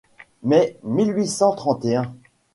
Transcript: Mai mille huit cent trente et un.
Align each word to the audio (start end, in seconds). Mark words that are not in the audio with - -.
Mai 0.41 0.77
mille 0.81 1.11
huit 1.15 1.27
cent 1.27 1.53
trente 1.53 1.85
et 1.85 1.95
un. 1.95 2.11